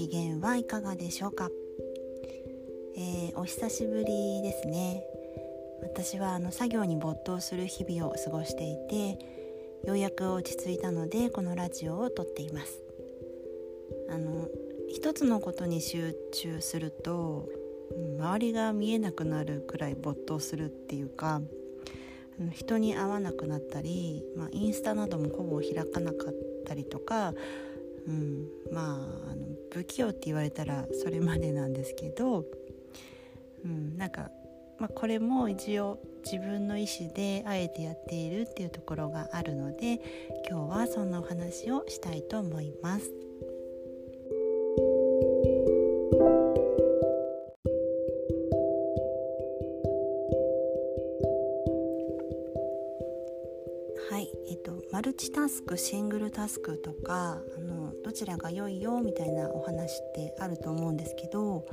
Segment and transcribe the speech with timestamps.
[0.00, 1.50] 機嫌はいかがでしょうか、
[2.96, 5.02] えー、お久しぶりですね。
[5.82, 9.18] 私はあの作業に没頭する日々を過ごしていて
[9.84, 12.80] ようやく落ち着いたのでこのラジオを撮っています。
[14.08, 14.48] あの
[14.88, 17.50] 一つのことに集中すると
[18.18, 21.42] 周りが見えなくなるくらい没頭するっていうか
[22.52, 27.34] 人に会わなくなったり、まあ、インスタなどもほぼ開かなかったりとか
[28.06, 32.44] うん、まああの不器用って言われたらそれまでなんですけど、
[33.64, 34.30] うん、なんか、
[34.78, 40.00] まあ、これも一応自分の意思であえてやっているっていうところがあるので
[40.48, 43.29] 今日はそんなお話をしたいと思います。
[54.48, 61.66] えっと、マルチタスクシングルタスクとかあのどちらが良いよみたいなお話ってあると思うんですけど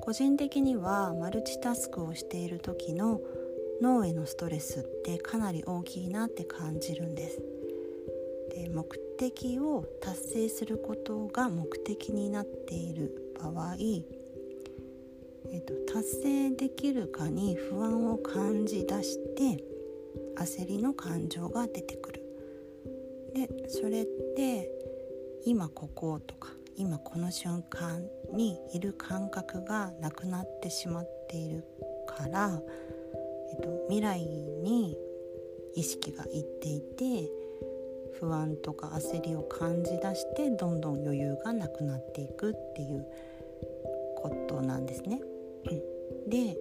[0.00, 3.20] 個人的にはマルチタスクをしている時の
[3.80, 7.40] 脳へのストレスってかなり大きいなって感じるんです。
[8.50, 8.84] で目
[9.18, 13.76] 的を達成することが目的になっている場合、
[15.52, 19.62] えっと、達成できるかに不安を感じ出して
[20.36, 22.22] 焦りの感情が出てくる。
[23.34, 24.06] でそれっ
[24.36, 24.70] て
[25.44, 31.64] 今こことか今この瞬間にいる感覚がなくなってしまっている
[32.06, 32.60] から、
[33.52, 34.96] えっと、未来に
[35.74, 37.30] 意識がいっていて
[38.18, 43.06] 不安とか焦りを感じ出してどんどん余裕がなくなっていくっていう
[44.16, 45.20] ことなんですね。
[46.28, 46.56] で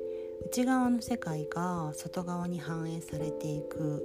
[0.51, 4.03] 内側の世界が外側に反映されていく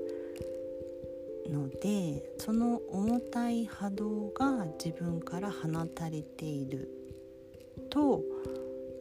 [1.48, 6.90] のでその重たい波動が自分から放たれている
[7.88, 8.20] と,、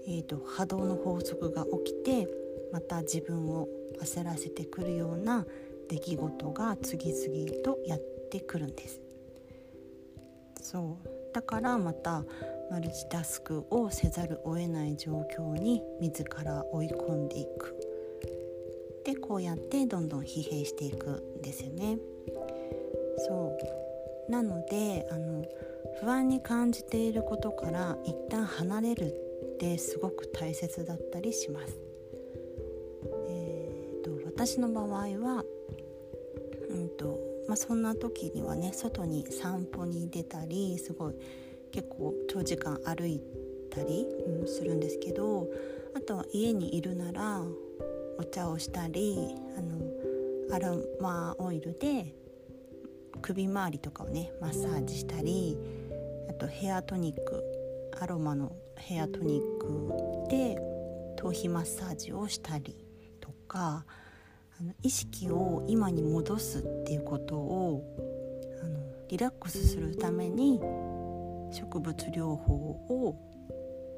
[0.07, 2.29] えーと、波動の法則が起きて
[2.71, 3.67] また自分を
[4.01, 5.45] 焦らせてくるような
[5.89, 8.01] 出来事が次々とやっ
[8.31, 9.01] てくるんです。
[10.61, 12.23] そうだからまた
[12.69, 17.75] マルチタスクをせざるを得ない状況に自ら追い込んでいく
[19.05, 21.09] でこうやってどんどん疲弊していく
[21.39, 21.97] んですよね。
[23.17, 23.57] そ
[24.29, 25.43] うなのであの
[25.99, 29.05] 不安に感じていることから一旦離れる
[29.55, 31.79] ってすごく大切だったりします。
[33.29, 35.43] えーと、私の場合は、
[36.69, 41.15] うんとまあ、そんな時にはね外に散歩に出たりすごい
[41.73, 43.19] 結構長時間歩い
[43.69, 44.07] たり、
[44.45, 45.47] するんですけど
[45.95, 47.41] あとは家にいるなら
[48.19, 52.13] お茶をしたりあのアロマオイルで
[53.21, 55.57] 首周りとかをねマッサージしたり
[56.29, 57.43] あとヘアトニック
[57.99, 60.57] アロマのヘアトニックで
[61.17, 62.75] 頭皮マッサージをしたり
[63.21, 63.85] とか
[64.59, 67.83] あの意識を今に戻すっていうことを
[68.61, 70.59] あのリラックスするために
[71.53, 73.15] 植物療法を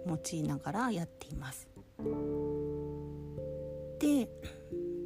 [0.08, 1.68] 用いながらやっています。
[4.00, 4.30] で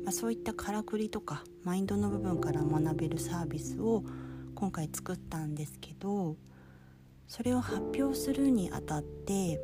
[0.03, 4.03] まあ、そういったからくりとかマインドの部分から学べるサービスを
[4.55, 6.35] 今回作ったんですけど
[7.27, 9.59] それを発表するにあたって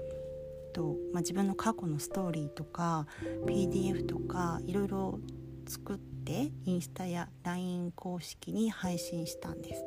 [0.76, 3.08] と、まあ、自分の過去のストーリーとか
[3.48, 5.20] PDF とかいろいろ
[5.68, 9.84] 作ってインスタや LINE 公式に配信したんです。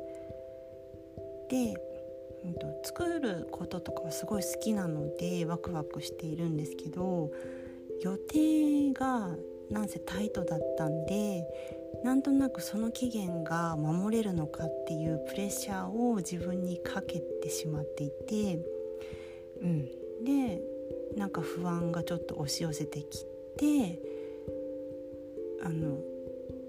[1.49, 1.75] で、
[2.45, 7.31] うんと、作ることとかはすごい好きなのでワクワクしているんですけど
[8.01, 9.35] 予定が
[9.69, 11.45] なんせタイトだったんで
[12.03, 18.59] なんとなくその期限が守れるのかっていうプレッシャーを自分にかけてしまっていて、
[19.61, 19.85] うん、
[20.23, 20.61] で
[21.17, 23.25] なんか不安がちょっと押し寄せてき
[23.57, 23.99] て
[25.61, 25.97] あの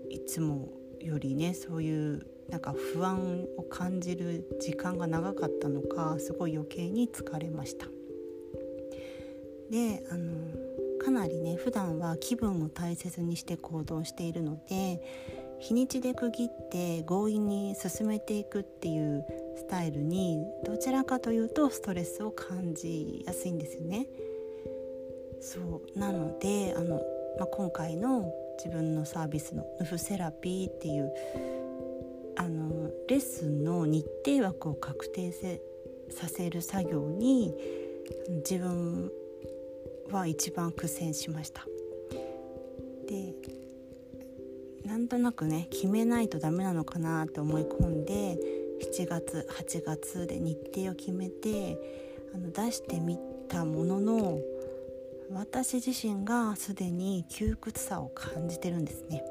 [0.08, 0.68] いつも
[0.98, 7.86] よりねそういうなんか不安を感じる時間が長かったのかすごい余計に疲れました。
[9.70, 10.32] であの
[10.98, 15.00] かなりね普段は気分を大切にして行動しているので
[15.60, 19.24] 日にちで区切って強引に進めていくっていう
[19.56, 24.06] スタイルにどちらかというとストレスを感じやすいんですよね。
[25.40, 26.96] そうなのであの、
[27.38, 31.12] まあ、今回の自分のサービスのヌフセラピーっていう
[32.36, 35.60] あのレッスンの日程枠を確定せ
[36.10, 37.54] させる作業に
[38.28, 39.10] 自分
[40.10, 41.66] は一番苦戦しました。
[43.06, 43.34] で
[44.84, 48.38] なんとなくね決めないとダメなのかなと思い込んで
[48.92, 51.78] 7月8月で日程を決めて
[52.34, 53.18] あの出してみ
[53.48, 54.38] たものの
[55.32, 59.24] 私自身がすでに窮屈さを感じてるんですね。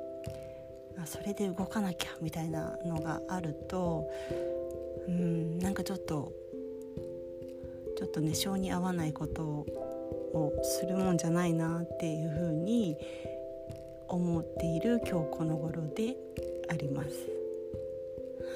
[1.01, 4.09] あそれで動かなきゃみたいなのがあると
[5.07, 6.31] うんなんかちょっと
[7.97, 12.95] ちょっとね性に合わないことをするもんじゃないなっていうふうに
[14.07, 16.15] 思っている今日この頃で
[16.69, 17.09] あります。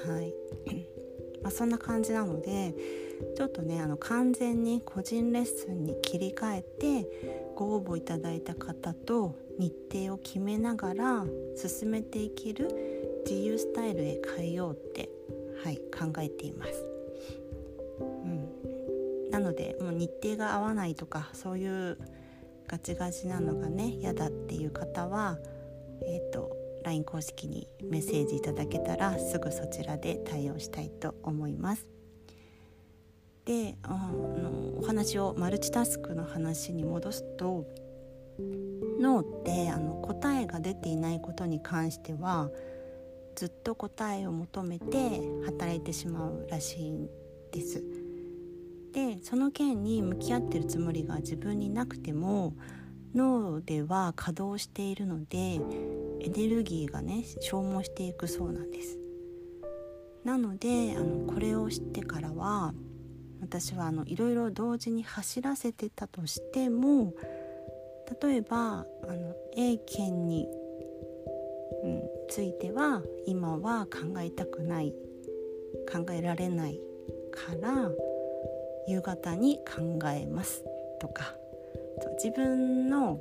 [0.07, 0.33] はい
[1.41, 2.73] まあ、そんな感じなので
[3.35, 15.09] ちょっとねあの完全に個人レッスンに切り替えてご応募いただいた方と日程を決めながら進めていける自由スタイルへ変えようって、
[15.63, 16.85] はい、考えています。
[17.99, 21.97] うん、なのでもう日程が合わないとかそういう
[22.67, 25.37] ガチガチなのがね嫌だっていう方は、
[26.05, 31.92] えーと、LINE 公式にメッセージいただけたらすぐそちらで対応したいと思います。
[33.45, 37.65] であのお話をマルチタスクの話に戻すと
[38.99, 42.49] 脳ってあの答えが出ていないことに関しては
[43.35, 47.09] ずっと答えを求めて働いてしまうらしいん
[47.51, 47.83] です。
[48.93, 52.53] でその件に向き合ってるつもりが自分になくても
[53.15, 55.59] 脳では稼働しているので
[56.19, 58.99] エネルギーがね消耗していくそうなんです
[60.23, 62.75] なのであのこれを知ってからは
[63.43, 67.13] 私はあのいろいろ同時に走らせてたとしても
[68.21, 70.47] 例えばあの A 県に、
[71.83, 74.93] うん、ついては今は考えたくない
[75.91, 76.79] 考えられない
[77.31, 77.91] から
[78.87, 80.63] 夕方に考えます
[80.99, 81.35] とか
[82.23, 83.19] 自分の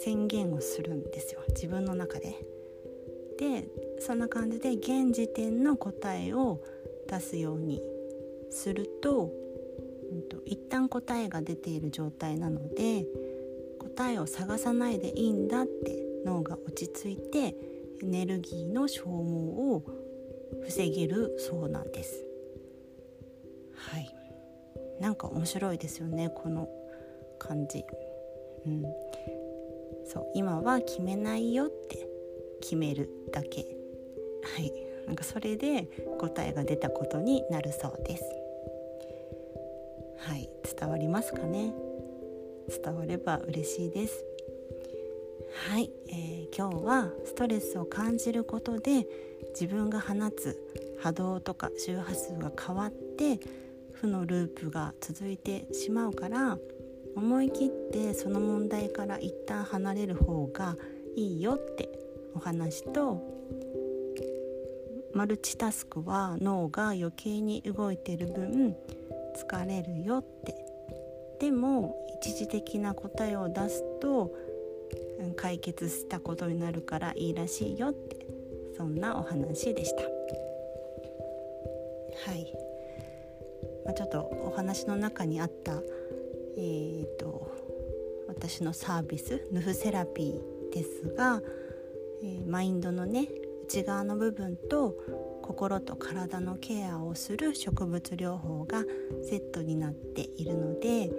[0.00, 2.36] 宣言をするんですよ自分の中で。
[3.38, 3.66] で
[3.98, 6.60] そんな感じで現時点の答えを
[7.08, 7.82] 出すように
[8.54, 9.32] すると,、
[10.12, 13.04] うんと、一旦答えが出ている状態なので
[13.78, 17.56] 答えを探さないでいいんだって脳が落ち着いて
[18.02, 19.84] エネルギーの消耗を
[20.62, 22.24] 防げるそうなんです。
[23.74, 24.14] はい。
[25.00, 26.68] なんか面白いですよねこの
[27.38, 27.84] 感じ。
[28.66, 28.82] うん、
[30.06, 32.08] そう今は決めないよって
[32.60, 33.66] 決めるだけ。
[34.42, 34.72] はい。
[35.06, 38.24] なんかそれで答えが出たことになるそうです。
[40.78, 41.72] 伝わりますかね？
[42.82, 44.24] 伝われば嬉しいです。
[45.68, 49.06] はい、えー、今日はストレスを感じることで
[49.50, 50.58] 自分が放つ
[50.98, 53.38] 波動とか周波数が変わって
[53.92, 56.58] 負のループが続いてしまうから
[57.14, 60.76] 思い切ってその問題から一旦離れる方が
[61.14, 61.88] いいよって
[62.34, 63.22] お話と
[65.14, 68.74] マルチタスクは脳が余計に動いてる分
[69.36, 70.63] 疲れるよって
[71.40, 74.34] でも一時的な答えを出すと
[75.36, 78.26] 解決したことになるからいいらしいよって
[78.76, 80.02] そんなお話でした。
[82.30, 82.52] はい。
[83.84, 85.82] まあ、ちょっとお話の中にあった、
[86.56, 87.50] えーと、
[88.28, 91.40] 私のサービスヌフセラピーですが、
[92.22, 93.28] えー、マインドのね
[93.64, 94.96] 内側の部分と
[95.44, 98.82] 心と体のケアをする植物療法が
[99.28, 101.10] セットになっているので、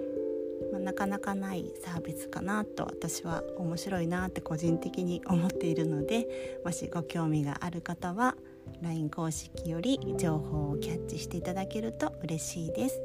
[0.72, 6.26] まあ、なかなかないサービスかなと私は面白いなって個人的に思っているので
[6.64, 8.34] もしご興味がある方は
[8.82, 13.00] LINE 公式より情報をキャッチしていただけると嬉しいです。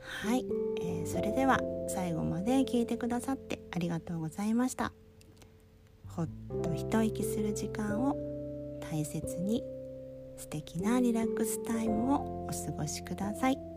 [0.00, 0.46] はい、
[0.80, 4.94] えー、それでは最後まで聞いてくださってありがとうございました。
[6.06, 6.28] ほっ
[6.62, 8.16] と一息する時間を
[8.90, 9.62] 大切に
[10.40, 13.69] 素敵なリラックスタイムをお過ごしください。